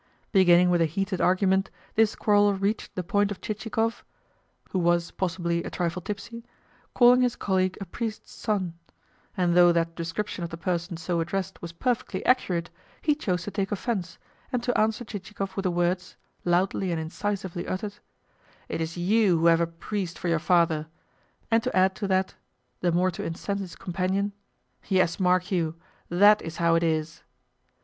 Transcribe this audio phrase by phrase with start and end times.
[0.31, 4.03] Beginning with a heated argument, this quarrel reached the point of Chichikov
[4.71, 6.43] who was, possibly, a trifle tipsy
[6.95, 8.73] calling his colleague a priest's son;
[9.37, 13.51] and though that description of the person so addressed was perfectly accurate, he chose to
[13.51, 14.17] take offence,
[14.51, 16.15] and to answer Chichikov with the words
[16.45, 17.99] (loudly and incisively uttered),
[18.69, 20.87] "It is YOU who have a priest for your father,"
[21.51, 22.33] and to add to that
[22.79, 24.33] (the more to incense his companion),
[24.87, 25.75] "Yes, mark you!
[26.09, 27.21] THAT is how it is."